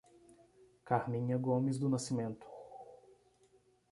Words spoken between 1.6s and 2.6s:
do Nascimento